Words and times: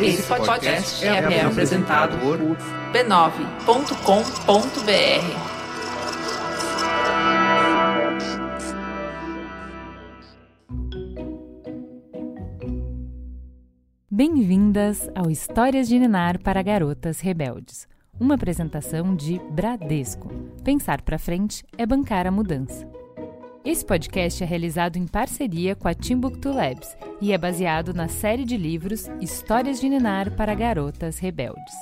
Esse 0.00 0.22
podcast 0.24 1.04
é, 1.06 1.08
é 1.08 1.40
apresentado 1.42 2.18
por 2.18 2.38
b9.com.br. 2.92 3.16
Bem-vindas 14.10 15.08
ao 15.14 15.30
Histórias 15.30 15.88
de 15.88 15.98
Ninar 15.98 16.40
para 16.42 16.62
Garotas 16.62 17.20
Rebeldes, 17.20 17.88
uma 18.20 18.34
apresentação 18.34 19.16
de 19.16 19.38
Bradesco. 19.50 20.28
Pensar 20.62 21.00
para 21.00 21.18
frente 21.18 21.64
é 21.78 21.86
bancar 21.86 22.26
a 22.26 22.30
mudança. 22.30 22.95
Esse 23.66 23.84
podcast 23.84 24.44
é 24.44 24.46
realizado 24.46 24.96
em 24.96 25.08
parceria 25.08 25.74
com 25.74 25.88
a 25.88 25.92
Timbuktu 25.92 26.52
Labs 26.52 26.96
e 27.20 27.32
é 27.32 27.36
baseado 27.36 27.92
na 27.92 28.06
série 28.06 28.44
de 28.44 28.56
livros 28.56 29.08
Histórias 29.20 29.80
de 29.80 29.88
Ninar 29.88 30.30
para 30.36 30.54
Garotas 30.54 31.18
Rebeldes. 31.18 31.74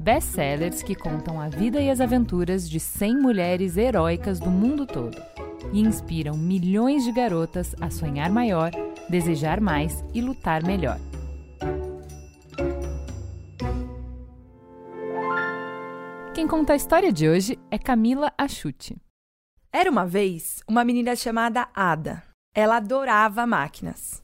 Best-sellers 0.00 0.82
que 0.82 0.96
contam 0.96 1.40
a 1.40 1.48
vida 1.48 1.80
e 1.80 1.88
as 1.88 2.00
aventuras 2.00 2.68
de 2.68 2.80
100 2.80 3.16
mulheres 3.20 3.76
heróicas 3.76 4.40
do 4.40 4.50
mundo 4.50 4.84
todo 4.84 5.16
e 5.72 5.78
inspiram 5.78 6.36
milhões 6.36 7.04
de 7.04 7.12
garotas 7.12 7.76
a 7.80 7.90
sonhar 7.90 8.32
maior, 8.32 8.72
desejar 9.08 9.60
mais 9.60 10.04
e 10.12 10.20
lutar 10.20 10.64
melhor. 10.64 10.98
Quem 16.34 16.48
conta 16.48 16.72
a 16.72 16.76
história 16.76 17.12
de 17.12 17.28
hoje 17.28 17.56
é 17.70 17.78
Camila 17.78 18.32
Achute. 18.36 18.96
Era 19.72 19.88
uma 19.88 20.04
vez 20.04 20.64
uma 20.66 20.84
menina 20.84 21.14
chamada 21.14 21.68
Ada. 21.72 22.24
Ela 22.52 22.78
adorava 22.78 23.46
máquinas. 23.46 24.20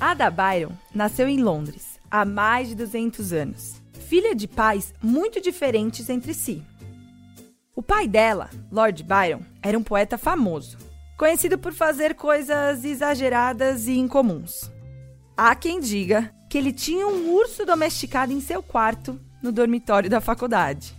Ada 0.00 0.30
Byron 0.30 0.72
nasceu 0.94 1.28
em 1.28 1.42
Londres 1.42 2.00
há 2.10 2.24
mais 2.24 2.68
de 2.68 2.74
200 2.74 3.32
anos, 3.34 3.82
filha 4.08 4.34
de 4.34 4.48
pais 4.48 4.94
muito 5.02 5.42
diferentes 5.42 6.08
entre 6.08 6.32
si. 6.32 6.62
O 7.74 7.82
pai 7.82 8.08
dela, 8.08 8.48
Lord 8.72 9.02
Byron, 9.02 9.42
era 9.62 9.78
um 9.78 9.82
poeta 9.82 10.16
famoso, 10.16 10.78
conhecido 11.18 11.58
por 11.58 11.74
fazer 11.74 12.14
coisas 12.14 12.82
exageradas 12.82 13.86
e 13.88 13.98
incomuns. 13.98 14.70
Há 15.36 15.54
quem 15.54 15.80
diga 15.80 16.34
que 16.48 16.56
ele 16.56 16.72
tinha 16.72 17.06
um 17.06 17.30
urso 17.34 17.66
domesticado 17.66 18.32
em 18.32 18.40
seu 18.40 18.62
quarto 18.62 19.20
no 19.42 19.52
dormitório 19.52 20.08
da 20.08 20.20
faculdade. 20.20 20.96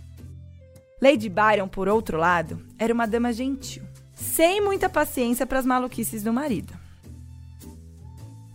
Lady 1.00 1.28
Byron, 1.28 1.68
por 1.68 1.88
outro 1.88 2.18
lado, 2.18 2.60
era 2.76 2.92
uma 2.92 3.06
dama 3.06 3.32
gentil, 3.32 3.84
sem 4.12 4.60
muita 4.60 4.88
paciência 4.88 5.46
para 5.46 5.60
as 5.60 5.66
maluquices 5.66 6.24
do 6.24 6.32
marido. 6.32 6.74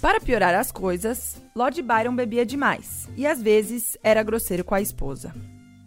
Para 0.01 0.19
piorar 0.19 0.53
as 0.53 0.69
coisas, 0.69 1.41
Lord 1.55 1.81
Byron 1.81 2.13
bebia 2.13 2.45
demais 2.45 3.07
e 3.15 3.25
às 3.25 3.41
vezes 3.41 3.97
era 4.03 4.21
grosseiro 4.21 4.65
com 4.65 4.75
a 4.75 4.81
esposa. 4.81 5.33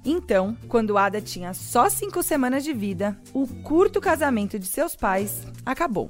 Então, 0.02 0.56
quando 0.68 0.96
Ada 0.96 1.20
tinha 1.20 1.52
só 1.52 1.90
cinco 1.90 2.22
semanas 2.22 2.64
de 2.64 2.72
vida, 2.72 3.20
o 3.34 3.46
curto 3.62 4.00
casamento 4.00 4.58
de 4.58 4.66
seus 4.66 4.96
pais 4.96 5.46
acabou. 5.66 6.08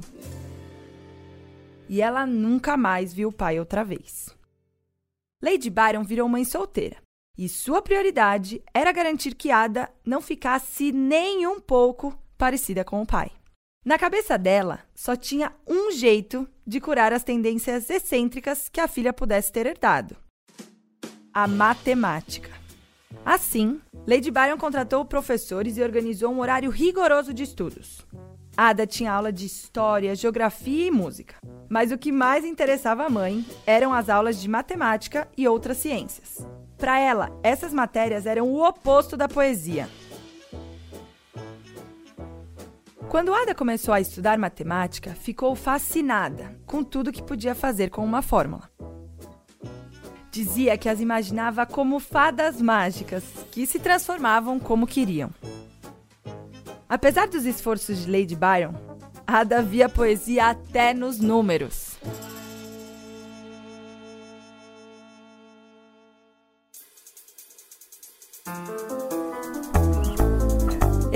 E 1.88 2.00
ela 2.00 2.24
nunca 2.24 2.76
mais 2.76 3.12
viu 3.12 3.30
o 3.30 3.32
pai 3.32 3.58
outra 3.58 3.82
vez. 3.82 4.32
Lady 5.42 5.70
Byron 5.70 6.04
virou 6.04 6.28
mãe 6.28 6.44
solteira 6.44 7.05
e 7.36 7.48
sua 7.48 7.82
prioridade 7.82 8.62
era 8.72 8.92
garantir 8.92 9.34
que 9.34 9.50
Ada 9.50 9.90
não 10.04 10.20
ficasse 10.20 10.92
nem 10.92 11.46
um 11.46 11.60
pouco 11.60 12.16
parecida 12.38 12.84
com 12.84 13.02
o 13.02 13.06
pai. 13.06 13.30
Na 13.84 13.98
cabeça 13.98 14.36
dela, 14.36 14.80
só 14.94 15.14
tinha 15.14 15.52
um 15.66 15.92
jeito 15.92 16.48
de 16.66 16.80
curar 16.80 17.12
as 17.12 17.22
tendências 17.22 17.88
excêntricas 17.88 18.68
que 18.68 18.80
a 18.80 18.88
filha 18.88 19.12
pudesse 19.12 19.52
ter 19.52 19.66
herdado: 19.66 20.16
a 21.32 21.46
matemática. 21.46 22.50
Assim, 23.24 23.80
Lady 24.06 24.30
Byron 24.30 24.56
contratou 24.56 25.04
professores 25.04 25.76
e 25.76 25.82
organizou 25.82 26.32
um 26.32 26.40
horário 26.40 26.70
rigoroso 26.70 27.32
de 27.34 27.42
estudos. 27.42 28.04
Ada 28.56 28.86
tinha 28.86 29.12
aula 29.12 29.32
de 29.32 29.44
história, 29.44 30.14
geografia 30.14 30.86
e 30.86 30.90
música. 30.90 31.36
Mas 31.68 31.92
o 31.92 31.98
que 31.98 32.10
mais 32.10 32.44
interessava 32.44 33.04
a 33.04 33.10
mãe 33.10 33.44
eram 33.66 33.92
as 33.92 34.08
aulas 34.08 34.40
de 34.40 34.48
matemática 34.48 35.28
e 35.36 35.46
outras 35.46 35.76
ciências. 35.76 36.38
Para 36.86 37.00
ela, 37.00 37.36
essas 37.42 37.74
matérias 37.74 38.26
eram 38.26 38.46
o 38.46 38.64
oposto 38.64 39.16
da 39.16 39.26
poesia. 39.26 39.88
Quando 43.08 43.34
Ada 43.34 43.56
começou 43.56 43.92
a 43.92 44.00
estudar 44.00 44.38
matemática, 44.38 45.12
ficou 45.16 45.56
fascinada 45.56 46.56
com 46.64 46.84
tudo 46.84 47.10
que 47.10 47.24
podia 47.24 47.56
fazer 47.56 47.90
com 47.90 48.04
uma 48.04 48.22
fórmula. 48.22 48.70
Dizia 50.30 50.78
que 50.78 50.88
as 50.88 51.00
imaginava 51.00 51.66
como 51.66 51.98
fadas 51.98 52.62
mágicas 52.62 53.24
que 53.50 53.66
se 53.66 53.80
transformavam 53.80 54.60
como 54.60 54.86
queriam. 54.86 55.30
Apesar 56.88 57.26
dos 57.26 57.46
esforços 57.46 58.04
de 58.04 58.12
Lady 58.12 58.36
Byron, 58.36 58.74
Ada 59.26 59.60
via 59.60 59.88
poesia 59.88 60.50
até 60.50 60.94
nos 60.94 61.18
números. 61.18 61.85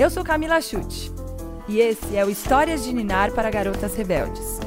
Eu 0.01 0.09
sou 0.09 0.23
Camila 0.23 0.59
Chute 0.59 1.11
e 1.69 1.79
esse 1.79 2.17
é 2.17 2.25
o 2.25 2.29
Histórias 2.31 2.83
de 2.83 2.91
Ninar 2.91 3.35
para 3.35 3.51
Garotas 3.51 3.95
Rebeldes. 3.95 4.59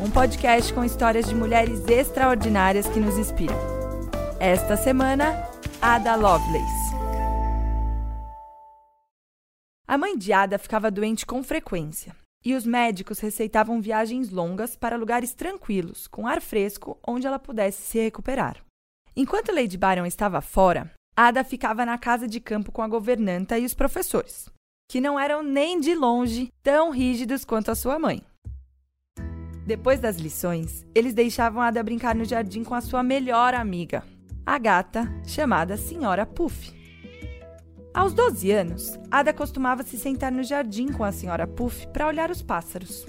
Um 0.00 0.10
podcast 0.10 0.72
com 0.72 0.82
histórias 0.82 1.26
de 1.26 1.34
mulheres 1.34 1.86
extraordinárias 1.86 2.88
que 2.88 2.98
nos 2.98 3.18
inspiram. 3.18 3.54
Esta 4.40 4.74
semana, 4.78 5.46
Ada 5.78 6.14
Lovelace. 6.14 6.94
A 9.86 9.98
mãe 9.98 10.16
de 10.16 10.32
Ada 10.32 10.58
ficava 10.58 10.90
doente 10.90 11.26
com 11.26 11.42
frequência 11.42 12.16
e 12.42 12.54
os 12.54 12.64
médicos 12.64 13.18
receitavam 13.18 13.78
viagens 13.78 14.30
longas 14.30 14.74
para 14.74 14.96
lugares 14.96 15.34
tranquilos, 15.34 16.06
com 16.06 16.26
ar 16.26 16.40
fresco, 16.40 16.98
onde 17.06 17.26
ela 17.26 17.38
pudesse 17.38 17.82
se 17.82 17.98
recuperar. 17.98 18.56
Enquanto 19.14 19.54
Lady 19.54 19.76
Byron 19.76 20.06
estava 20.06 20.40
fora, 20.40 20.90
Ada 21.14 21.44
ficava 21.44 21.84
na 21.84 21.98
casa 21.98 22.26
de 22.26 22.40
campo 22.40 22.72
com 22.72 22.80
a 22.80 22.88
governanta 22.88 23.58
e 23.58 23.66
os 23.66 23.74
professores 23.74 24.50
que 24.92 25.00
não 25.00 25.18
eram 25.18 25.42
nem 25.42 25.80
de 25.80 25.94
longe 25.94 26.52
tão 26.62 26.90
rígidos 26.90 27.46
quanto 27.46 27.70
a 27.70 27.74
sua 27.74 27.98
mãe. 27.98 28.22
Depois 29.66 29.98
das 29.98 30.16
lições, 30.16 30.84
eles 30.94 31.14
deixavam 31.14 31.62
Ada 31.62 31.82
brincar 31.82 32.14
no 32.14 32.26
jardim 32.26 32.62
com 32.62 32.74
a 32.74 32.80
sua 32.82 33.02
melhor 33.02 33.54
amiga, 33.54 34.04
a 34.44 34.58
gata 34.58 35.10
chamada 35.26 35.78
Senhora 35.78 36.26
Puff. 36.26 36.74
Aos 37.94 38.12
12 38.12 38.50
anos, 38.50 38.98
Ada 39.10 39.32
costumava 39.32 39.82
se 39.82 39.96
sentar 39.96 40.30
no 40.30 40.42
jardim 40.42 40.88
com 40.88 41.04
a 41.04 41.10
Senhora 41.10 41.46
Puff 41.46 41.86
para 41.86 42.06
olhar 42.06 42.30
os 42.30 42.42
pássaros. 42.42 43.06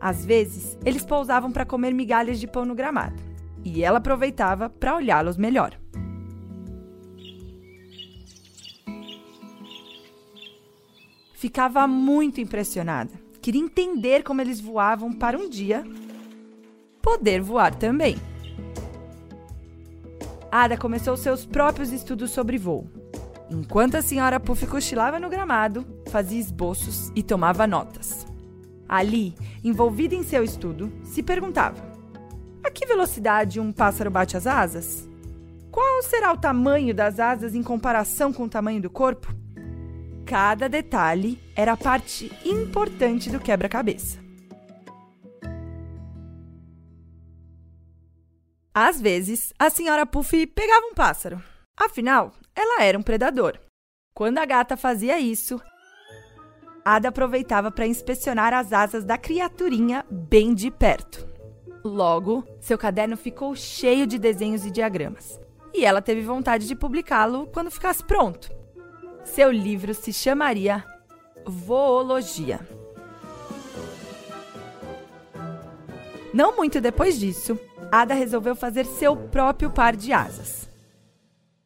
Às 0.00 0.24
vezes, 0.24 0.78
eles 0.86 1.04
pousavam 1.04 1.52
para 1.52 1.66
comer 1.66 1.92
migalhas 1.92 2.40
de 2.40 2.46
pão 2.46 2.64
no 2.64 2.74
gramado, 2.74 3.22
e 3.62 3.84
ela 3.84 3.98
aproveitava 3.98 4.70
para 4.70 4.96
olhá-los 4.96 5.36
melhor. 5.36 5.79
Ficava 11.40 11.86
muito 11.88 12.38
impressionada. 12.38 13.10
Queria 13.40 13.62
entender 13.62 14.22
como 14.22 14.42
eles 14.42 14.60
voavam 14.60 15.10
para 15.10 15.38
um 15.38 15.48
dia 15.48 15.82
poder 17.00 17.40
voar 17.40 17.74
também. 17.74 18.18
Ada 20.52 20.76
começou 20.76 21.16
seus 21.16 21.46
próprios 21.46 21.92
estudos 21.92 22.30
sobre 22.30 22.58
voo. 22.58 22.86
Enquanto 23.48 23.94
a 23.94 24.02
senhora 24.02 24.38
Puff 24.38 24.66
cochilava 24.66 25.18
no 25.18 25.30
gramado, 25.30 25.86
fazia 26.10 26.38
esboços 26.38 27.10
e 27.16 27.22
tomava 27.22 27.66
notas. 27.66 28.26
Ali, 28.86 29.34
envolvida 29.64 30.14
em 30.14 30.22
seu 30.22 30.44
estudo, 30.44 30.92
se 31.02 31.22
perguntava: 31.22 31.82
a 32.62 32.70
que 32.70 32.84
velocidade 32.84 33.58
um 33.58 33.72
pássaro 33.72 34.10
bate 34.10 34.36
as 34.36 34.46
asas? 34.46 35.08
Qual 35.70 36.02
será 36.02 36.34
o 36.34 36.36
tamanho 36.36 36.94
das 36.94 37.18
asas 37.18 37.54
em 37.54 37.62
comparação 37.62 38.30
com 38.30 38.42
o 38.42 38.48
tamanho 38.48 38.82
do 38.82 38.90
corpo? 38.90 39.39
Cada 40.30 40.68
detalhe 40.68 41.42
era 41.56 41.76
parte 41.76 42.30
importante 42.44 43.28
do 43.28 43.40
quebra-cabeça. 43.40 44.20
Às 48.72 49.00
vezes, 49.00 49.52
a 49.58 49.68
senhora 49.68 50.06
Puff 50.06 50.46
pegava 50.46 50.86
um 50.86 50.94
pássaro. 50.94 51.42
Afinal, 51.76 52.32
ela 52.54 52.84
era 52.84 52.96
um 52.96 53.02
predador. 53.02 53.58
Quando 54.14 54.38
a 54.38 54.44
gata 54.44 54.76
fazia 54.76 55.18
isso, 55.18 55.60
Ada 56.84 57.08
aproveitava 57.08 57.72
para 57.72 57.88
inspecionar 57.88 58.54
as 58.54 58.72
asas 58.72 59.04
da 59.04 59.18
criaturinha 59.18 60.06
bem 60.08 60.54
de 60.54 60.70
perto. 60.70 61.26
Logo, 61.84 62.46
seu 62.60 62.78
caderno 62.78 63.16
ficou 63.16 63.56
cheio 63.56 64.06
de 64.06 64.16
desenhos 64.16 64.64
e 64.64 64.70
diagramas. 64.70 65.40
E 65.74 65.84
ela 65.84 66.00
teve 66.00 66.20
vontade 66.20 66.68
de 66.68 66.76
publicá-lo 66.76 67.48
quando 67.48 67.68
ficasse 67.68 68.04
pronto. 68.04 68.59
Seu 69.34 69.52
livro 69.52 69.94
se 69.94 70.12
chamaria 70.12 70.84
Voologia. 71.46 72.60
Não 76.34 76.56
muito 76.56 76.80
depois 76.80 77.18
disso, 77.18 77.56
Ada 77.92 78.12
resolveu 78.12 78.56
fazer 78.56 78.84
seu 78.84 79.16
próprio 79.16 79.70
par 79.70 79.94
de 79.94 80.12
asas. 80.12 80.68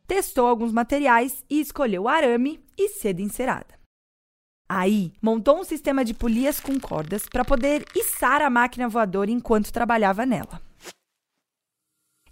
Testou 0.07 0.47
alguns 0.47 0.73
materiais 0.73 1.43
e 1.49 1.59
escolheu 1.59 2.07
arame 2.07 2.63
e 2.79 2.91
seda 2.91 3.23
encerada. 3.23 3.75
Aí, 4.69 5.13
montou 5.21 5.59
um 5.59 5.65
sistema 5.65 6.05
de 6.05 6.13
polias 6.13 6.61
com 6.61 6.79
cordas 6.79 7.27
para 7.31 7.45
poder 7.47 7.85
içar 7.95 8.43
a 8.43 8.51
máquina 8.51 8.89
voadora 8.91 9.31
enquanto 9.31 9.73
trabalhava 9.73 10.27
nela. 10.27 10.61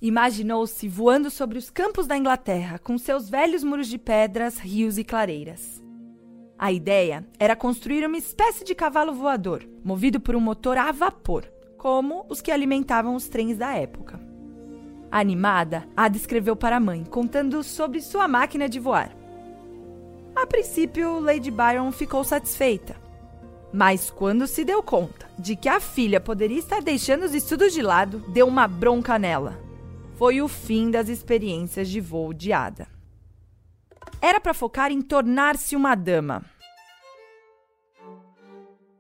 Imaginou-se 0.03 0.89
voando 0.89 1.31
sobre 1.31 1.57
os 1.57 1.71
campos 1.71 2.09
da 2.09 2.17
Inglaterra, 2.17 2.77
com 2.77 2.99
seus 2.99 3.31
velhos 3.31 3.63
muros 3.63 3.87
de 3.87 3.99
pedras, 3.99 4.59
rios 4.59 4.99
e 4.99 5.05
clareiras. 5.05 5.81
A 6.59 6.73
ideia 6.73 7.25
era 7.39 7.55
construir 7.55 8.05
uma 8.05 8.17
espécie 8.17 8.65
de 8.65 8.75
cavalo 8.75 9.15
voador, 9.15 9.65
movido 9.85 10.19
por 10.19 10.35
um 10.35 10.41
motor 10.41 10.77
a 10.77 10.91
vapor, 10.91 11.45
como 11.79 12.27
os 12.29 12.41
que 12.41 12.51
alimentavam 12.51 13.15
os 13.15 13.29
trens 13.29 13.57
da 13.57 13.77
época. 13.77 14.19
Animada, 15.09 15.87
Ada 15.97 16.17
escreveu 16.17 16.57
para 16.57 16.79
a 16.79 16.81
mãe, 16.81 17.05
contando 17.05 17.63
sobre 17.63 18.01
sua 18.01 18.27
máquina 18.27 18.69
de 18.69 18.81
voar. 18.81 19.17
A 20.35 20.45
princípio, 20.49 21.21
Lady 21.21 21.53
Byron 21.53 21.93
ficou 21.93 22.25
satisfeita. 22.25 22.97
Mas 23.73 24.11
quando 24.11 24.49
se 24.49 24.65
deu 24.65 24.83
conta 24.83 25.29
de 25.39 25.55
que 25.55 25.69
a 25.69 25.79
filha 25.79 26.19
poderia 26.21 26.59
estar 26.59 26.83
deixando 26.83 27.23
os 27.23 27.35
estudos 27.35 27.73
de 27.73 27.83
lado, 27.83 28.19
deu 28.31 28.49
uma 28.49 28.67
bronca 28.67 29.17
nela. 29.17 29.71
Foi 30.23 30.41
o 30.41 30.47
fim 30.47 30.89
das 30.89 31.09
experiências 31.09 31.89
de 31.89 32.01
voo 32.01 32.33
de 32.33 32.53
Ada. 32.53 32.87
Era 34.21 34.41
para 34.41 34.55
focar 34.55 34.93
em 34.93 35.03
tornar-se 35.03 35.75
uma 35.75 35.97
dama. 35.97 36.45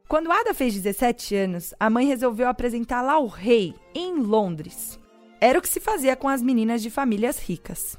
Quando 0.09 0.33
Ada 0.33 0.53
fez 0.53 0.75
17 0.75 1.37
anos, 1.37 1.73
a 1.79 1.89
mãe 1.89 2.09
resolveu 2.09 2.49
apresentá-la 2.49 3.13
ao 3.13 3.29
rei 3.29 3.73
em 3.95 4.17
Londres. 4.17 4.99
Era 5.41 5.61
o 5.61 5.63
que 5.63 5.69
se 5.69 5.79
fazia 5.79 6.17
com 6.17 6.29
as 6.29 6.43
meninas 6.43 6.83
de 6.83 6.91
famílias 6.91 7.39
ricas. 7.39 7.97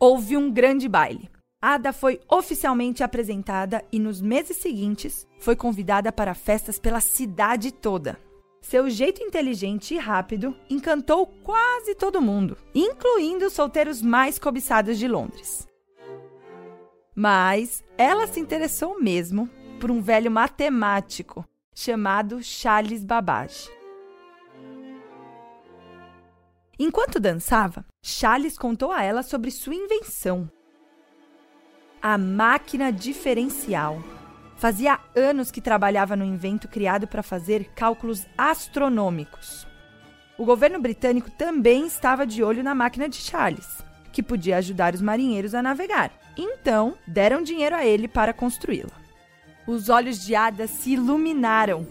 Houve 0.00 0.36
um 0.36 0.50
grande 0.50 0.88
baile. 0.88 1.30
Ada 1.62 1.92
foi 1.92 2.18
oficialmente 2.28 3.04
apresentada 3.04 3.84
e 3.92 4.00
nos 4.00 4.20
meses 4.20 4.56
seguintes 4.56 5.28
foi 5.38 5.54
convidada 5.54 6.10
para 6.10 6.34
festas 6.34 6.76
pela 6.80 7.00
cidade 7.00 7.70
toda. 7.70 8.18
Seu 8.60 8.90
jeito 8.90 9.22
inteligente 9.22 9.94
e 9.94 9.98
rápido 9.98 10.54
encantou 10.68 11.26
quase 11.26 11.94
todo 11.94 12.20
mundo, 12.20 12.56
incluindo 12.74 13.46
os 13.46 13.52
solteiros 13.52 14.02
mais 14.02 14.38
cobiçados 14.38 14.98
de 14.98 15.08
Londres. 15.08 15.66
Mas 17.14 17.82
ela 17.96 18.26
se 18.26 18.38
interessou 18.38 19.00
mesmo 19.00 19.48
por 19.80 19.90
um 19.90 20.00
velho 20.00 20.30
matemático 20.30 21.44
chamado 21.74 22.42
Charles 22.42 23.04
Babbage. 23.04 23.70
Enquanto 26.78 27.18
dançava, 27.18 27.84
Charles 28.02 28.56
contou 28.56 28.92
a 28.92 29.02
ela 29.02 29.22
sobre 29.22 29.50
sua 29.50 29.74
invenção, 29.74 30.50
a 32.00 32.16
máquina 32.16 32.90
diferencial. 32.92 33.98
Fazia 34.60 35.00
anos 35.16 35.50
que 35.50 35.58
trabalhava 35.58 36.14
no 36.14 36.22
invento 36.22 36.68
criado 36.68 37.06
para 37.06 37.22
fazer 37.22 37.70
cálculos 37.74 38.26
astronômicos. 38.36 39.66
O 40.36 40.44
governo 40.44 40.78
britânico 40.78 41.30
também 41.30 41.86
estava 41.86 42.26
de 42.26 42.44
olho 42.44 42.62
na 42.62 42.74
máquina 42.74 43.08
de 43.08 43.16
Charles, 43.16 43.82
que 44.12 44.22
podia 44.22 44.58
ajudar 44.58 44.92
os 44.92 45.00
marinheiros 45.00 45.54
a 45.54 45.62
navegar. 45.62 46.12
Então, 46.36 46.94
deram 47.06 47.42
dinheiro 47.42 47.74
a 47.74 47.86
ele 47.86 48.06
para 48.06 48.34
construí-la. 48.34 48.92
Os 49.66 49.88
olhos 49.88 50.22
de 50.22 50.34
Ada 50.34 50.66
se 50.66 50.90
iluminaram 50.90 51.88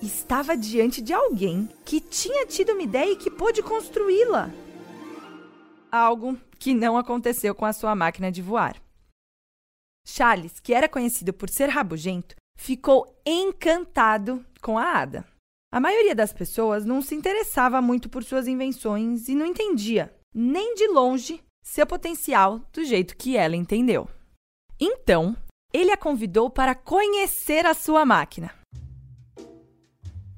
estava 0.00 0.56
diante 0.56 1.02
de 1.02 1.12
alguém 1.12 1.68
que 1.84 2.00
tinha 2.00 2.46
tido 2.46 2.74
uma 2.74 2.82
ideia 2.82 3.10
e 3.10 3.16
que 3.16 3.28
pôde 3.28 3.60
construí-la. 3.60 4.50
Algo 5.90 6.38
que 6.60 6.72
não 6.72 6.96
aconteceu 6.96 7.56
com 7.56 7.64
a 7.64 7.72
sua 7.72 7.96
máquina 7.96 8.30
de 8.30 8.40
voar. 8.40 8.76
Charles, 10.08 10.58
que 10.58 10.72
era 10.72 10.88
conhecido 10.88 11.34
por 11.34 11.50
ser 11.50 11.68
rabugento, 11.68 12.34
ficou 12.58 13.06
encantado 13.26 14.42
com 14.62 14.78
a 14.78 14.84
Ada. 14.84 15.26
A 15.70 15.78
maioria 15.78 16.14
das 16.14 16.32
pessoas 16.32 16.86
não 16.86 17.02
se 17.02 17.14
interessava 17.14 17.82
muito 17.82 18.08
por 18.08 18.24
suas 18.24 18.48
invenções 18.48 19.28
e 19.28 19.34
não 19.34 19.44
entendia, 19.44 20.10
nem 20.34 20.74
de 20.74 20.88
longe, 20.88 21.42
seu 21.62 21.86
potencial 21.86 22.58
do 22.72 22.82
jeito 22.84 23.16
que 23.16 23.36
ela 23.36 23.54
entendeu. 23.54 24.08
Então, 24.80 25.36
ele 25.74 25.92
a 25.92 25.96
convidou 25.96 26.48
para 26.48 26.74
conhecer 26.74 27.66
a 27.66 27.74
sua 27.74 28.06
máquina. 28.06 28.50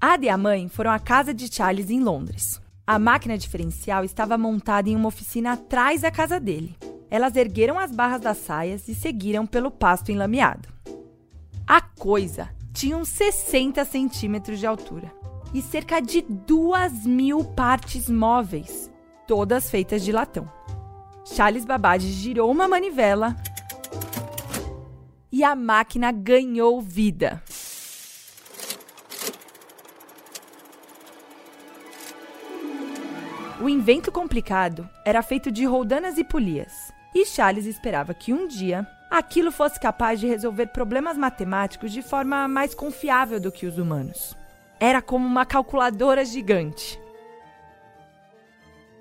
Ada 0.00 0.26
e 0.26 0.28
a 0.28 0.36
mãe 0.36 0.68
foram 0.68 0.90
à 0.90 0.98
casa 0.98 1.32
de 1.32 1.52
Charles 1.54 1.90
em 1.90 2.02
Londres. 2.02 2.60
A 2.84 2.98
máquina 2.98 3.38
diferencial 3.38 4.02
estava 4.02 4.36
montada 4.36 4.90
em 4.90 4.96
uma 4.96 5.08
oficina 5.08 5.52
atrás 5.52 6.00
da 6.00 6.10
casa 6.10 6.40
dele. 6.40 6.76
Elas 7.10 7.34
ergueram 7.34 7.78
as 7.78 7.90
barras 7.90 8.20
das 8.20 8.38
saias 8.38 8.86
e 8.86 8.94
seguiram 8.94 9.44
pelo 9.44 9.70
pasto 9.70 10.12
enlameado. 10.12 10.68
A 11.66 11.80
coisa 11.80 12.48
tinha 12.72 12.96
uns 12.96 13.08
60 13.08 13.84
centímetros 13.84 14.60
de 14.60 14.66
altura 14.66 15.12
e 15.52 15.60
cerca 15.60 16.00
de 16.00 16.22
duas 16.22 17.04
mil 17.04 17.44
partes 17.44 18.08
móveis, 18.08 18.88
todas 19.26 19.68
feitas 19.68 20.04
de 20.04 20.12
latão. 20.12 20.48
Charles 21.24 21.64
Babbage 21.64 22.12
girou 22.12 22.50
uma 22.50 22.68
manivela 22.68 23.36
e 25.32 25.42
a 25.42 25.56
máquina 25.56 26.12
ganhou 26.12 26.80
vida. 26.80 27.42
O 33.60 33.68
invento 33.68 34.10
complicado 34.10 34.88
era 35.04 35.22
feito 35.22 35.50
de 35.50 35.66
roldanas 35.66 36.16
e 36.16 36.24
polias, 36.24 36.92
e 37.14 37.26
Charles 37.26 37.66
esperava 37.66 38.14
que 38.14 38.32
um 38.32 38.46
dia 38.46 38.86
aquilo 39.10 39.50
fosse 39.50 39.80
capaz 39.80 40.20
de 40.20 40.26
resolver 40.26 40.66
problemas 40.68 41.18
matemáticos 41.18 41.92
de 41.92 42.02
forma 42.02 42.46
mais 42.46 42.74
confiável 42.74 43.40
do 43.40 43.50
que 43.50 43.66
os 43.66 43.78
humanos. 43.78 44.36
Era 44.78 45.02
como 45.02 45.26
uma 45.26 45.44
calculadora 45.44 46.24
gigante. 46.24 47.00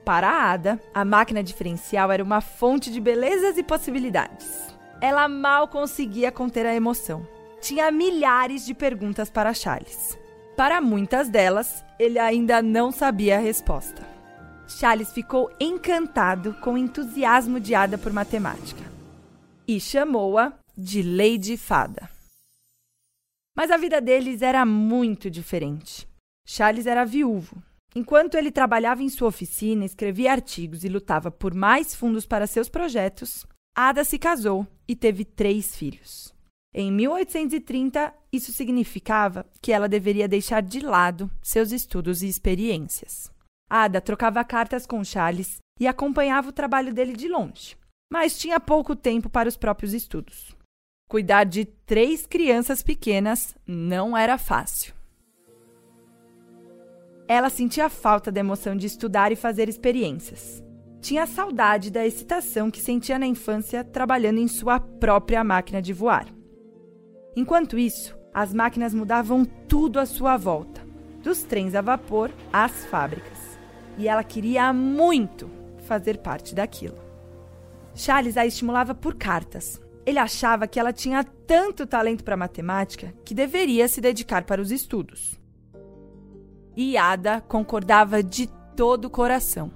Para 0.03 0.27
a 0.27 0.51
Ada, 0.51 0.79
a 0.93 1.05
máquina 1.05 1.43
diferencial 1.43 2.11
era 2.11 2.23
uma 2.23 2.41
fonte 2.41 2.91
de 2.91 2.99
belezas 2.99 3.57
e 3.57 3.63
possibilidades. 3.63 4.75
Ela 4.99 5.27
mal 5.27 5.67
conseguia 5.67 6.31
conter 6.31 6.65
a 6.65 6.73
emoção. 6.73 7.25
Tinha 7.61 7.91
milhares 7.91 8.65
de 8.65 8.73
perguntas 8.73 9.29
para 9.29 9.53
Charles. 9.53 10.17
Para 10.57 10.81
muitas 10.81 11.29
delas, 11.29 11.85
ele 11.99 12.17
ainda 12.17 12.61
não 12.61 12.91
sabia 12.91 13.37
a 13.37 13.39
resposta. 13.39 14.18
Charles 14.69 15.11
ficou 15.11 15.51
encantado 15.59 16.53
com 16.61 16.73
o 16.73 16.77
entusiasmo 16.77 17.59
de 17.59 17.73
Ada 17.73 17.97
por 17.97 18.13
matemática 18.13 18.83
e 19.67 19.79
chamou-a 19.79 20.53
de 20.77 21.01
Lady 21.01 21.57
Fada. 21.57 22.09
Mas 23.57 23.71
a 23.71 23.77
vida 23.77 23.99
deles 23.99 24.41
era 24.41 24.65
muito 24.65 25.29
diferente. 25.29 26.07
Charles 26.47 26.85
era 26.85 27.03
viúvo. 27.03 27.61
Enquanto 27.95 28.35
ele 28.35 28.51
trabalhava 28.51 29.01
em 29.01 29.09
sua 29.09 29.27
oficina, 29.27 29.83
escrevia 29.83 30.31
artigos 30.31 30.83
e 30.83 30.87
lutava 30.87 31.31
por 31.31 31.53
mais 31.53 31.95
fundos 31.95 32.25
para 32.25 32.47
seus 32.47 32.69
projetos, 32.69 33.45
Ada 33.75 34.03
se 34.03 34.19
casou 34.19 34.67
e 34.87 34.95
teve 34.95 35.25
três 35.25 35.75
filhos. 35.75 36.33
Em 36.73 36.91
1830, 36.91 38.13
isso 38.31 38.53
significava 38.53 39.45
que 39.61 39.71
ela 39.71 39.89
deveria 39.89 40.27
deixar 40.27 40.61
de 40.61 40.79
lado 40.79 41.29
seus 41.41 41.71
estudos 41.71 42.21
e 42.21 42.27
experiências. 42.27 43.31
Ada 43.69 44.01
trocava 44.01 44.43
cartas 44.43 44.87
com 44.87 45.03
Charles 45.03 45.59
e 45.79 45.85
acompanhava 45.85 46.49
o 46.49 46.53
trabalho 46.53 46.91
dele 46.91 47.13
de 47.13 47.27
longe, 47.27 47.77
mas 48.11 48.37
tinha 48.37 48.59
pouco 48.59 48.95
tempo 48.95 49.29
para 49.29 49.47
os 49.47 49.55
próprios 49.55 49.93
estudos. 49.93 50.55
Cuidar 51.07 51.43
de 51.43 51.65
três 51.65 52.25
crianças 52.25 52.81
pequenas 52.81 53.55
não 53.67 54.17
era 54.17 54.37
fácil. 54.37 54.93
Ela 57.27 57.49
sentia 57.49 57.89
falta 57.89 58.31
da 58.31 58.39
emoção 58.39 58.75
de 58.75 58.87
estudar 58.87 59.31
e 59.31 59.35
fazer 59.35 59.69
experiências. 59.69 60.63
Tinha 60.99 61.27
saudade 61.27 61.91
da 61.91 62.05
excitação 62.05 62.71
que 62.71 62.81
sentia 62.81 63.19
na 63.19 63.27
infância 63.27 63.83
trabalhando 63.83 64.39
em 64.39 64.47
sua 64.47 64.79
própria 64.79 65.43
máquina 65.43 65.81
de 65.81 65.93
voar. 65.93 66.27
Enquanto 67.35 67.77
isso, 67.77 68.17
as 68.33 68.51
máquinas 68.51 68.93
mudavam 68.93 69.45
tudo 69.45 69.99
à 69.99 70.05
sua 70.05 70.37
volta, 70.37 70.85
dos 71.21 71.43
trens 71.43 71.75
a 71.75 71.81
vapor 71.81 72.31
às 72.51 72.85
fábricas 72.85 73.38
e 73.99 74.07
ela 74.07 74.23
queria 74.23 74.71
muito 74.71 75.51
fazer 75.79 76.19
parte 76.19 76.55
daquilo. 76.55 76.97
Charles 77.93 78.37
a 78.37 78.45
estimulava 78.45 78.95
por 78.95 79.15
cartas. 79.15 79.79
Ele 80.05 80.17
achava 80.17 80.65
que 80.67 80.79
ela 80.79 80.93
tinha 80.93 81.23
tanto 81.45 81.85
talento 81.85 82.23
para 82.23 82.37
matemática 82.37 83.13
que 83.25 83.35
deveria 83.35 83.89
se 83.89 83.99
dedicar 83.99 84.45
para 84.45 84.61
os 84.61 84.71
estudos. 84.71 85.37
E 86.77 86.97
Ada 86.97 87.41
concordava 87.41 88.23
de 88.23 88.47
todo 88.73 89.05
o 89.05 89.09
coração. 89.09 89.69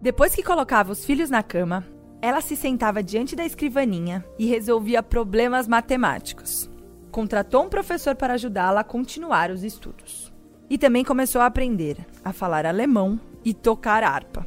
Depois 0.00 0.32
que 0.32 0.44
colocava 0.44 0.92
os 0.92 1.04
filhos 1.04 1.28
na 1.28 1.42
cama, 1.42 1.84
ela 2.22 2.40
se 2.40 2.54
sentava 2.54 3.02
diante 3.02 3.34
da 3.34 3.44
escrivaninha 3.44 4.24
e 4.38 4.46
resolvia 4.46 5.02
problemas 5.02 5.66
matemáticos. 5.66 6.70
Contratou 7.10 7.64
um 7.64 7.68
professor 7.68 8.14
para 8.14 8.34
ajudá-la 8.34 8.82
a 8.82 8.84
continuar 8.84 9.50
os 9.50 9.64
estudos. 9.64 10.32
E 10.70 10.78
também 10.78 11.04
começou 11.04 11.40
a 11.40 11.46
aprender 11.46 11.96
a 12.24 12.32
falar 12.32 12.64
alemão 12.64 13.18
e 13.44 13.54
tocar 13.54 14.02
harpa. 14.02 14.46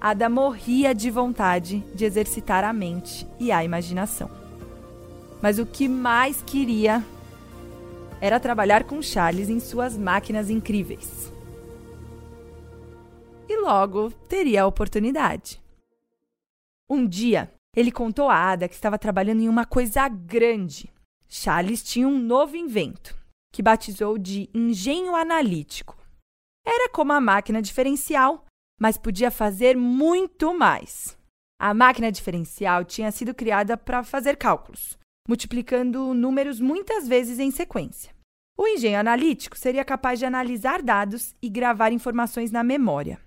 Ada 0.00 0.28
morria 0.28 0.94
de 0.94 1.10
vontade 1.10 1.80
de 1.94 2.04
exercitar 2.04 2.62
a 2.62 2.72
mente 2.72 3.26
e 3.38 3.50
a 3.50 3.64
imaginação. 3.64 4.30
Mas 5.42 5.58
o 5.58 5.66
que 5.66 5.88
mais 5.88 6.40
queria 6.42 7.04
era 8.20 8.38
trabalhar 8.38 8.84
com 8.84 9.02
Charles 9.02 9.48
em 9.48 9.58
suas 9.58 9.96
máquinas 9.96 10.50
incríveis. 10.50 11.32
E 13.48 13.56
logo 13.60 14.10
teria 14.28 14.62
a 14.62 14.66
oportunidade. 14.66 15.60
Um 16.88 17.06
dia, 17.06 17.52
ele 17.74 17.90
contou 17.90 18.28
a 18.28 18.36
Ada 18.36 18.68
que 18.68 18.74
estava 18.74 18.98
trabalhando 18.98 19.40
em 19.40 19.48
uma 19.48 19.64
coisa 19.64 20.08
grande. 20.08 20.92
Charles 21.28 21.82
tinha 21.82 22.06
um 22.06 22.18
novo 22.18 22.56
invento, 22.56 23.16
que 23.52 23.62
batizou 23.62 24.16
de 24.16 24.48
engenho 24.54 25.14
analítico. 25.14 25.97
Era 26.70 26.90
como 26.90 27.14
a 27.14 27.20
máquina 27.20 27.62
diferencial, 27.62 28.44
mas 28.78 28.98
podia 28.98 29.30
fazer 29.30 29.74
muito 29.74 30.52
mais. 30.52 31.16
A 31.58 31.72
máquina 31.72 32.12
diferencial 32.12 32.84
tinha 32.84 33.10
sido 33.10 33.34
criada 33.34 33.74
para 33.74 34.04
fazer 34.04 34.36
cálculos, 34.36 34.98
multiplicando 35.26 36.12
números 36.12 36.60
muitas 36.60 37.08
vezes 37.08 37.38
em 37.38 37.50
sequência. 37.50 38.14
O 38.54 38.68
engenho 38.68 39.00
analítico 39.00 39.56
seria 39.56 39.82
capaz 39.82 40.18
de 40.18 40.26
analisar 40.26 40.82
dados 40.82 41.34
e 41.40 41.48
gravar 41.48 41.90
informações 41.90 42.50
na 42.50 42.62
memória. 42.62 43.18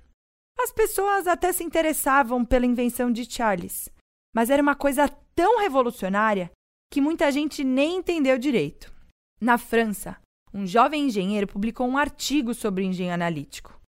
As 0.59 0.71
pessoas 0.71 1.25
até 1.25 1.51
se 1.51 1.63
interessavam 1.63 2.45
pela 2.45 2.67
invenção 2.67 3.11
de 3.11 3.25
Charles, 3.25 3.89
mas 4.35 4.51
era 4.51 4.61
uma 4.61 4.75
coisa 4.75 5.07
tão 5.33 5.59
revolucionária 5.59 6.51
que 6.91 7.01
muita 7.01 7.31
gente 7.31 7.63
nem 7.63 7.97
entendeu 7.97 8.37
direito. 8.37 8.93
Na 9.41 9.57
França, 9.57 10.21
um 10.53 10.65
jovem 10.67 11.05
engenheiro 11.05 11.47
publicou 11.47 11.87
um 11.87 11.97
artigo 11.97 12.53
sobre 12.53 12.83
engenho 12.83 13.13
analítico. 13.13 13.79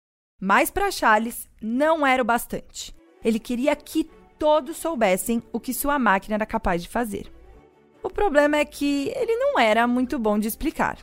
Mas 0.40 0.70
para 0.70 0.90
Charles 0.90 1.48
não 1.60 2.06
era 2.06 2.22
o 2.22 2.24
bastante. 2.24 2.94
Ele 3.24 3.38
queria 3.38 3.74
que 3.76 4.08
todos 4.38 4.76
soubessem 4.76 5.42
o 5.52 5.60
que 5.60 5.72
sua 5.72 5.98
máquina 5.98 6.34
era 6.34 6.46
capaz 6.46 6.82
de 6.82 6.88
fazer. 6.88 7.32
O 8.02 8.10
problema 8.10 8.56
é 8.56 8.64
que 8.64 9.12
ele 9.14 9.36
não 9.36 9.58
era 9.58 9.86
muito 9.86 10.18
bom 10.18 10.38
de 10.38 10.48
explicar. 10.48 10.98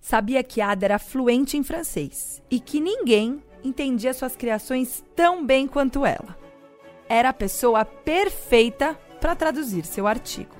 Sabia 0.00 0.42
que 0.42 0.60
Ada 0.60 0.86
era 0.86 0.98
fluente 0.98 1.56
em 1.56 1.64
francês 1.64 2.42
e 2.50 2.60
que 2.60 2.78
ninguém 2.78 3.42
entendia 3.64 4.14
suas 4.14 4.36
criações 4.36 5.02
tão 5.16 5.44
bem 5.44 5.66
quanto 5.66 6.04
ela. 6.04 6.38
Era 7.08 7.30
a 7.30 7.32
pessoa 7.32 7.84
perfeita 7.84 8.94
para 9.20 9.34
traduzir 9.34 9.84
seu 9.84 10.06
artigo. 10.06 10.54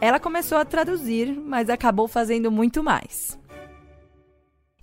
Ela 0.00 0.20
começou 0.20 0.58
a 0.58 0.64
traduzir, 0.64 1.34
mas 1.34 1.68
acabou 1.68 2.06
fazendo 2.06 2.50
muito 2.50 2.82
mais. 2.82 3.38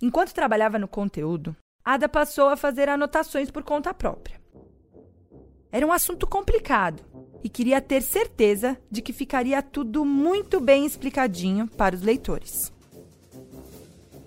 Enquanto 0.02 0.34
trabalhava 0.34 0.78
no 0.78 0.88
conteúdo, 0.88 1.56
Ada 1.84 2.08
passou 2.08 2.48
a 2.48 2.56
fazer 2.56 2.88
anotações 2.88 3.50
por 3.50 3.62
conta 3.62 3.92
própria. 3.92 4.40
Era 5.70 5.86
um 5.86 5.92
assunto 5.92 6.26
complicado 6.26 7.02
e 7.42 7.48
queria 7.48 7.80
ter 7.80 8.00
certeza 8.00 8.78
de 8.90 9.02
que 9.02 9.12
ficaria 9.12 9.62
tudo 9.62 10.04
muito 10.04 10.60
bem 10.60 10.86
explicadinho 10.86 11.68
para 11.68 11.94
os 11.94 12.02
leitores. 12.02 12.72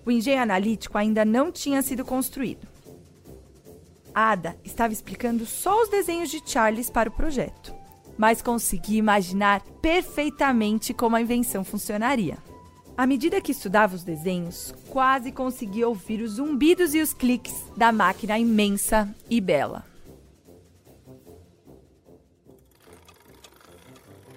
O 0.06 0.12
engenho 0.12 0.42
analítico 0.42 0.98
ainda 0.98 1.26
não 1.26 1.52
tinha 1.52 1.82
sido 1.82 2.06
construído. 2.06 2.68
Ada 4.14 4.56
estava 4.64 4.94
explicando 4.94 5.46
só 5.46 5.84
os 5.84 5.90
desenhos 5.90 6.30
de 6.30 6.42
Charles 6.46 6.90
para 6.90 7.10
o 7.10 7.12
projeto, 7.12 7.74
mas 8.18 8.42
conseguia 8.42 9.00
imaginar 9.00 9.62
perfeitamente 9.82 10.94
como 10.94 11.16
a 11.16 11.22
invenção 11.22 11.64
funcionaria. 11.64 12.38
À 12.98 13.06
medida 13.06 13.40
que 13.40 13.52
estudava 13.52 13.96
os 13.96 14.04
desenhos, 14.04 14.74
quase 14.90 15.32
conseguia 15.32 15.88
ouvir 15.88 16.22
os 16.22 16.32
zumbidos 16.32 16.96
e 16.96 17.02
os 17.02 17.14
cliques 17.14 17.64
da 17.78 17.92
máquina 17.92 18.40
imensa 18.40 19.08
e 19.30 19.40
bela. 19.40 19.86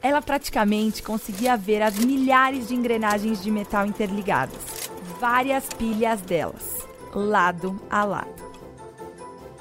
ela 0.03 0.23
praticamente 0.23 1.03
conseguia 1.03 1.57
ver 1.57 1.83
as 1.83 1.99
milhares 1.99 2.69
de 2.69 2.75
engrenagens 2.75 3.43
de 3.43 3.51
metal 3.51 3.87
interligadas, 3.87 4.91
várias 5.19 5.69
pilhas 5.69 6.21
delas, 6.23 6.87
lado 7.15 7.81
a 7.91 8.05
lado. 8.05 8.51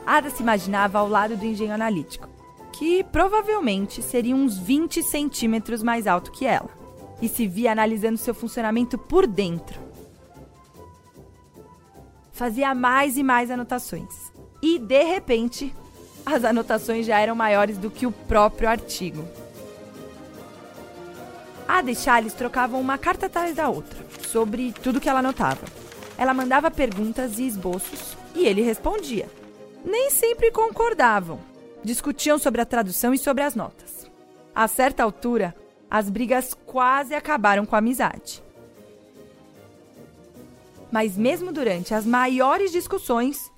Ada 0.05 0.29
se 0.29 0.41
imaginava 0.41 0.97
ao 0.97 1.07
lado 1.07 1.35
do 1.35 1.45
engenho 1.45 1.73
analítico, 1.73 2.27
que 2.71 3.03
provavelmente 3.03 4.01
seria 4.01 4.35
uns 4.35 4.57
20 4.57 5.03
centímetros 5.03 5.83
mais 5.83 6.07
alto 6.07 6.31
que 6.31 6.45
ela, 6.45 6.69
e 7.21 7.27
se 7.27 7.47
via 7.47 7.71
analisando 7.71 8.17
seu 8.17 8.33
funcionamento 8.33 8.97
por 8.97 9.27
dentro. 9.27 9.79
Fazia 12.31 12.73
mais 12.73 13.17
e 13.17 13.23
mais 13.23 13.51
anotações, 13.51 14.31
e 14.61 14.79
de 14.79 15.03
repente, 15.03 15.73
as 16.25 16.43
anotações 16.43 17.05
já 17.05 17.19
eram 17.19 17.35
maiores 17.35 17.77
do 17.77 17.89
que 17.89 18.05
o 18.05 18.11
próprio 18.11 18.69
artigo. 18.69 19.25
Ada 21.67 21.91
e 21.91 21.95
Charles 21.95 22.33
trocavam 22.33 22.81
uma 22.81 22.97
carta 22.97 23.27
atrás 23.27 23.55
da 23.55 23.69
outra, 23.69 23.99
sobre 24.27 24.71
tudo 24.71 24.99
que 24.99 25.07
ela 25.07 25.19
anotava. 25.19 25.65
Ela 26.17 26.33
mandava 26.33 26.71
perguntas 26.71 27.37
e 27.37 27.47
esboços 27.47 28.17
e 28.35 28.45
ele 28.45 28.61
respondia. 28.61 29.29
Nem 29.85 30.09
sempre 30.09 30.51
concordavam. 30.51 31.39
Discutiam 31.83 32.37
sobre 32.37 32.59
a 32.59 32.65
tradução 32.65 33.13
e 33.13 33.17
sobre 33.17 33.43
as 33.43 33.55
notas. 33.55 34.09
A 34.53 34.67
certa 34.67 35.03
altura, 35.03 35.55
as 35.89 36.09
brigas 36.09 36.53
quase 36.53 37.15
acabaram 37.15 37.65
com 37.65 37.75
a 37.75 37.79
amizade. 37.79 38.43
Mas 40.91 41.17
mesmo 41.17 41.51
durante 41.51 41.93
as 41.93 42.05
maiores 42.05 42.71
discussões, 42.71 43.51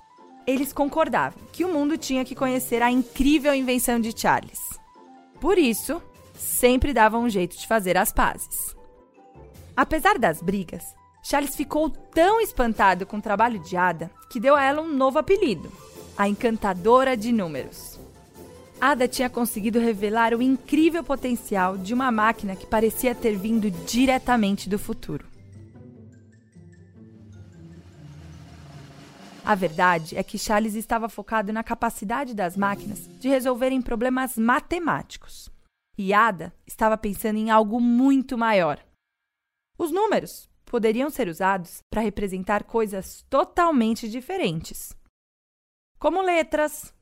eles 0.46 0.72
concordavam 0.72 1.42
que 1.52 1.64
o 1.64 1.68
mundo 1.68 1.96
tinha 1.96 2.24
que 2.24 2.34
conhecer 2.34 2.82
a 2.82 2.90
incrível 2.90 3.54
invenção 3.54 4.00
de 4.00 4.18
Charles. 4.18 4.60
Por 5.40 5.58
isso, 5.58 6.02
sempre 6.34 6.92
davam 6.92 7.22
um 7.22 7.28
jeito 7.28 7.56
de 7.56 7.66
fazer 7.66 7.96
as 7.96 8.12
pazes. 8.12 8.76
Apesar 9.76 10.18
das 10.18 10.42
brigas, 10.42 10.84
Charles 11.22 11.56
ficou 11.56 11.88
tão 11.88 12.40
espantado 12.40 13.06
com 13.06 13.16
o 13.16 13.22
trabalho 13.22 13.58
de 13.60 13.76
Ada 13.76 14.10
que 14.30 14.40
deu 14.40 14.54
a 14.54 14.62
ela 14.62 14.82
um 14.82 14.92
novo 14.92 15.18
apelido: 15.18 15.72
a 16.16 16.28
Encantadora 16.28 17.16
de 17.16 17.32
Números. 17.32 17.91
Ada 18.82 19.06
tinha 19.06 19.30
conseguido 19.30 19.78
revelar 19.78 20.34
o 20.34 20.42
incrível 20.42 21.04
potencial 21.04 21.78
de 21.78 21.94
uma 21.94 22.10
máquina 22.10 22.56
que 22.56 22.66
parecia 22.66 23.14
ter 23.14 23.36
vindo 23.36 23.70
diretamente 23.70 24.68
do 24.68 24.76
futuro. 24.76 25.24
A 29.44 29.54
verdade 29.54 30.16
é 30.18 30.24
que 30.24 30.36
Charles 30.36 30.74
estava 30.74 31.08
focado 31.08 31.52
na 31.52 31.62
capacidade 31.62 32.34
das 32.34 32.56
máquinas 32.56 33.06
de 33.20 33.28
resolverem 33.28 33.80
problemas 33.80 34.36
matemáticos. 34.36 35.48
E 35.96 36.12
Ada 36.12 36.52
estava 36.66 36.98
pensando 36.98 37.36
em 37.36 37.52
algo 37.52 37.80
muito 37.80 38.36
maior. 38.36 38.84
Os 39.78 39.92
números 39.92 40.50
poderiam 40.64 41.08
ser 41.08 41.28
usados 41.28 41.84
para 41.88 42.02
representar 42.02 42.64
coisas 42.64 43.24
totalmente 43.30 44.08
diferentes, 44.08 44.92
como 46.00 46.20
letras, 46.20 46.92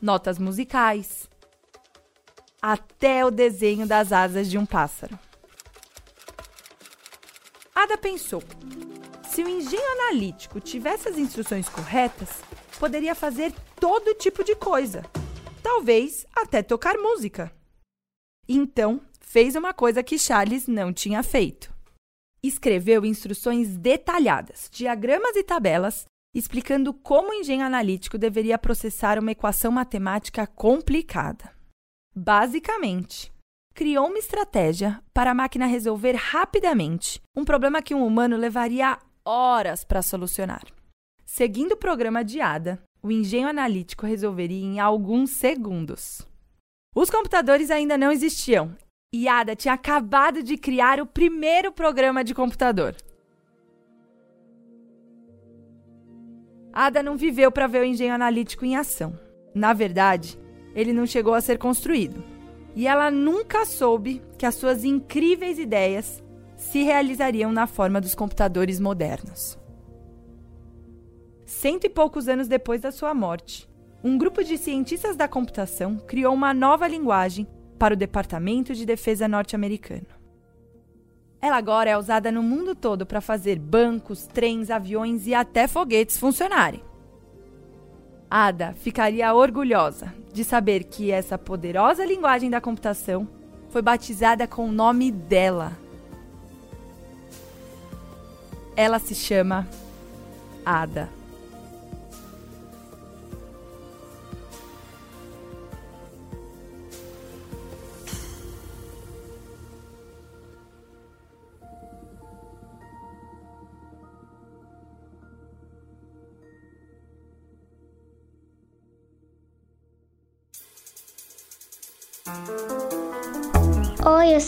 notas 0.00 0.38
musicais, 0.38 1.28
até 2.60 3.24
o 3.24 3.30
desenho 3.30 3.86
das 3.86 4.12
asas 4.12 4.50
de 4.50 4.58
um 4.58 4.66
pássaro. 4.66 5.18
Ada 7.74 7.96
pensou: 7.96 8.42
se 9.28 9.42
o 9.42 9.48
engenho 9.48 9.92
analítico 9.92 10.60
tivesse 10.60 11.08
as 11.08 11.16
instruções 11.16 11.68
corretas, 11.68 12.28
poderia 12.78 13.14
fazer 13.14 13.52
todo 13.78 14.14
tipo 14.14 14.42
de 14.42 14.56
coisa, 14.56 15.04
talvez 15.62 16.26
até 16.34 16.62
tocar 16.62 16.96
música. 16.98 17.52
Então, 18.48 19.00
fez 19.20 19.54
uma 19.54 19.74
coisa 19.74 20.02
que 20.02 20.18
Charles 20.18 20.66
não 20.66 20.92
tinha 20.92 21.22
feito. 21.22 21.72
Escreveu 22.42 23.04
instruções 23.04 23.76
detalhadas, 23.76 24.68
diagramas 24.72 25.36
e 25.36 25.42
tabelas, 25.42 26.06
explicando 26.34 26.92
como 26.92 27.30
o 27.30 27.34
engenho 27.34 27.64
analítico 27.64 28.18
deveria 28.18 28.58
processar 28.58 29.18
uma 29.18 29.32
equação 29.32 29.72
matemática 29.72 30.46
complicada. 30.46 31.52
Basicamente, 32.14 33.32
criou 33.74 34.08
uma 34.08 34.18
estratégia 34.18 35.02
para 35.14 35.30
a 35.30 35.34
máquina 35.34 35.66
resolver 35.66 36.16
rapidamente 36.16 37.20
um 37.36 37.44
problema 37.44 37.80
que 37.80 37.94
um 37.94 38.04
humano 38.04 38.36
levaria 38.36 38.98
horas 39.24 39.84
para 39.84 40.02
solucionar. 40.02 40.64
Seguindo 41.24 41.72
o 41.72 41.76
programa 41.76 42.24
de 42.24 42.40
Ada, 42.40 42.82
o 43.02 43.12
engenho 43.12 43.48
analítico 43.48 44.06
resolveria 44.06 44.64
em 44.64 44.80
alguns 44.80 45.30
segundos. 45.30 46.26
Os 46.94 47.10
computadores 47.10 47.70
ainda 47.70 47.96
não 47.96 48.10
existiam 48.10 48.76
e 49.14 49.28
Ada 49.28 49.54
tinha 49.54 49.74
acabado 49.74 50.42
de 50.42 50.56
criar 50.56 51.00
o 51.00 51.06
primeiro 51.06 51.70
programa 51.70 52.24
de 52.24 52.34
computador. 52.34 52.96
Ada 56.80 57.02
não 57.02 57.16
viveu 57.16 57.50
para 57.50 57.66
ver 57.66 57.82
o 57.82 57.84
engenho 57.84 58.14
analítico 58.14 58.64
em 58.64 58.76
ação. 58.76 59.18
Na 59.52 59.72
verdade, 59.72 60.38
ele 60.76 60.92
não 60.92 61.06
chegou 61.06 61.34
a 61.34 61.40
ser 61.40 61.58
construído. 61.58 62.22
E 62.76 62.86
ela 62.86 63.10
nunca 63.10 63.66
soube 63.66 64.22
que 64.38 64.46
as 64.46 64.54
suas 64.54 64.84
incríveis 64.84 65.58
ideias 65.58 66.22
se 66.56 66.84
realizariam 66.84 67.50
na 67.52 67.66
forma 67.66 68.00
dos 68.00 68.14
computadores 68.14 68.78
modernos. 68.78 69.58
cento 71.44 71.84
e 71.84 71.88
poucos 71.88 72.28
anos 72.28 72.46
depois 72.46 72.80
da 72.80 72.92
sua 72.92 73.12
morte. 73.12 73.68
Um 74.04 74.16
grupo 74.16 74.44
de 74.44 74.56
cientistas 74.56 75.16
da 75.16 75.26
computação 75.26 75.96
criou 75.96 76.32
uma 76.32 76.54
nova 76.54 76.86
linguagem 76.86 77.44
para 77.76 77.94
o 77.94 77.96
Departamento 77.96 78.72
de 78.72 78.86
Defesa 78.86 79.26
norte-americano. 79.26 80.06
Ela 81.40 81.56
agora 81.56 81.90
é 81.90 81.96
usada 81.96 82.32
no 82.32 82.42
mundo 82.42 82.74
todo 82.74 83.06
para 83.06 83.20
fazer 83.20 83.58
bancos, 83.58 84.26
trens, 84.26 84.70
aviões 84.70 85.26
e 85.26 85.34
até 85.34 85.68
foguetes 85.68 86.18
funcionarem. 86.18 86.82
Ada 88.28 88.74
ficaria 88.74 89.32
orgulhosa 89.32 90.12
de 90.32 90.44
saber 90.44 90.84
que 90.84 91.10
essa 91.10 91.38
poderosa 91.38 92.04
linguagem 92.04 92.50
da 92.50 92.60
computação 92.60 93.26
foi 93.70 93.80
batizada 93.80 94.46
com 94.46 94.68
o 94.68 94.72
nome 94.72 95.10
dela. 95.10 95.72
Ela 98.76 98.98
se 98.98 99.14
chama 99.14 99.66
Ada. 100.64 101.17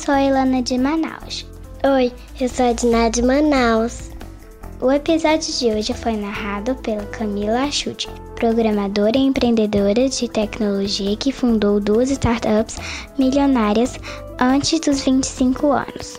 Sou 0.00 0.14
a 0.14 0.22
Ilana 0.22 0.62
de 0.62 0.78
Manaus. 0.78 1.44
Oi, 1.84 2.10
eu 2.40 2.48
sou 2.48 2.70
a 2.70 2.72
Diná 2.72 3.10
de 3.10 3.20
Manaus. 3.20 4.10
O 4.80 4.90
episódio 4.90 5.52
de 5.52 5.66
hoje 5.66 5.92
foi 5.92 6.16
narrado 6.16 6.74
pela 6.76 7.04
Camila 7.06 7.64
Achuti, 7.64 8.08
programadora 8.34 9.18
e 9.18 9.26
empreendedora 9.26 10.08
de 10.08 10.26
tecnologia 10.26 11.14
que 11.18 11.30
fundou 11.30 11.78
duas 11.78 12.10
startups 12.10 12.78
milionárias 13.18 13.98
antes 14.38 14.80
dos 14.80 15.02
25 15.02 15.66
anos. 15.66 16.18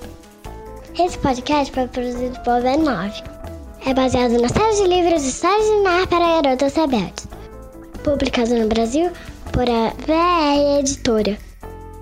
Esse 1.00 1.18
podcast 1.18 1.74
foi 1.74 1.88
produzido 1.88 2.40
por 2.42 2.62
V9. 2.62 3.24
É 3.88 3.96
baseado 3.96 4.40
na 4.40 4.50
série 4.50 4.76
de 4.76 4.88
livros 4.90 5.26
Histórias 5.26 5.66
de 5.66 5.82
Nar 5.82 6.08
para 6.08 6.42
Garotas 6.44 6.76
Rebeldes, 6.76 7.28
publicado 8.04 8.54
no 8.54 8.68
Brasil 8.68 9.10
por 9.52 9.68
a 9.68 9.92
VR 10.06 10.80
Editora 10.82 11.51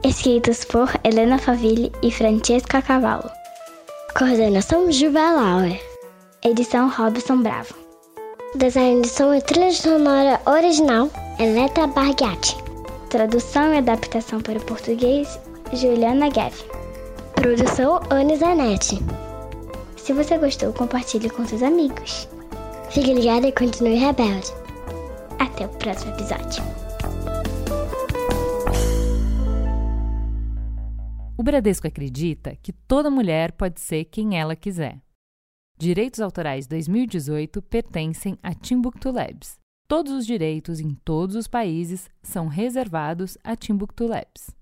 escritos 0.04 0.64
por 0.64 0.90
Helena 1.04 1.38
Faville 1.38 1.92
e 2.02 2.12
Francesca 2.12 2.82
Cavallo. 2.82 3.30
Coordenação 4.18 4.92
Juva 4.92 5.32
Lauer. 5.32 5.82
Edição 6.44 6.90
Robson 6.90 7.42
Bravo. 7.42 7.74
Design 8.56 9.02
de 9.02 9.10
som 9.10 9.34
e 9.34 9.42
trilha 9.42 9.72
sonora 9.72 10.40
original 10.46 11.10
Eleta 11.38 11.86
Bargatti. 11.88 12.56
Tradução 13.10 13.74
e 13.74 13.78
adaptação 13.78 14.40
para 14.40 14.58
o 14.58 14.66
português 14.66 15.40
Juliana 15.74 16.30
Gav. 16.30 16.54
Produção 17.36 18.00
Anizanetti. 18.10 19.00
Se 19.98 20.14
você 20.14 20.38
gostou, 20.38 20.74
compartilhe 20.74 21.30
com 21.30 21.46
seus 21.46 21.62
amigos. 21.62 22.28
Fique 22.90 23.14
ligado 23.14 23.46
e 23.46 23.52
continue 23.52 23.96
rebelde. 23.96 24.52
Até 25.38 25.66
o 25.66 25.70
próximo 25.70 26.14
episódio. 26.14 26.89
Bradesco 31.50 31.88
acredita 31.88 32.56
que 32.62 32.72
toda 32.72 33.10
mulher 33.10 33.54
pode 33.54 33.80
ser 33.82 34.06
quem 34.06 34.38
ela 34.38 34.56
quiser. 34.56 35.02
Direitos 35.80 36.20
Autorais 36.20 36.68
2018 36.68 37.60
pertencem 37.64 38.38
a 38.44 38.54
Timbuktu 38.54 39.10
Labs. 39.10 39.58
Todos 39.88 40.12
os 40.12 40.28
direitos 40.28 40.80
em 40.80 40.94
todos 40.94 41.36
os 41.36 41.48
países 41.48 42.08
são 42.22 42.46
reservados 42.46 43.36
a 43.44 43.56
Timbuktu 43.56 44.06
Labs. 44.06 44.59